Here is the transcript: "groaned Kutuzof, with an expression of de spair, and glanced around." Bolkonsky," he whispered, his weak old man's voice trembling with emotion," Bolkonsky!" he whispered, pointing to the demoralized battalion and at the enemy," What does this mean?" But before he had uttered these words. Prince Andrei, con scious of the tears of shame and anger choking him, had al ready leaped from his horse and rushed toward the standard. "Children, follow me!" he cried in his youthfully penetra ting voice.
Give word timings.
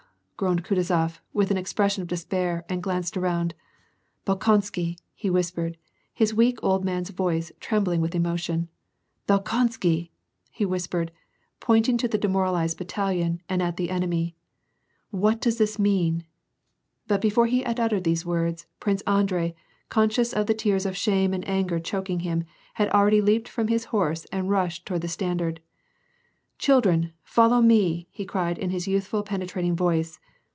"groaned 0.41 0.63
Kutuzof, 0.65 1.19
with 1.33 1.51
an 1.51 1.57
expression 1.57 2.01
of 2.01 2.07
de 2.07 2.15
spair, 2.15 2.63
and 2.67 2.81
glanced 2.81 3.15
around." 3.15 3.53
Bolkonsky," 4.25 4.97
he 5.13 5.29
whispered, 5.29 5.77
his 6.15 6.33
weak 6.33 6.57
old 6.63 6.83
man's 6.83 7.11
voice 7.11 7.51
trembling 7.59 8.01
with 8.01 8.15
emotion," 8.15 8.67
Bolkonsky!" 9.27 10.09
he 10.51 10.65
whispered, 10.65 11.11
pointing 11.59 11.95
to 11.99 12.07
the 12.07 12.17
demoralized 12.17 12.79
battalion 12.79 13.39
and 13.47 13.61
at 13.61 13.77
the 13.77 13.91
enemy," 13.91 14.35
What 15.11 15.39
does 15.41 15.59
this 15.59 15.77
mean?" 15.77 16.23
But 17.07 17.21
before 17.21 17.45
he 17.45 17.61
had 17.61 17.79
uttered 17.79 18.03
these 18.03 18.25
words. 18.25 18.65
Prince 18.79 19.01
Andrei, 19.05 19.53
con 19.89 20.09
scious 20.09 20.33
of 20.33 20.47
the 20.47 20.55
tears 20.55 20.87
of 20.87 20.97
shame 20.97 21.35
and 21.35 21.47
anger 21.47 21.79
choking 21.79 22.21
him, 22.21 22.45
had 22.73 22.89
al 22.95 23.03
ready 23.03 23.21
leaped 23.21 23.47
from 23.47 23.67
his 23.67 23.85
horse 23.93 24.25
and 24.31 24.49
rushed 24.49 24.87
toward 24.87 25.01
the 25.01 25.07
standard. 25.07 25.59
"Children, 26.57 27.13
follow 27.21 27.61
me!" 27.61 28.07
he 28.09 28.25
cried 28.25 28.57
in 28.57 28.71
his 28.71 28.87
youthfully 28.87 29.21
penetra 29.21 29.61
ting 29.61 29.75
voice. 29.75 30.19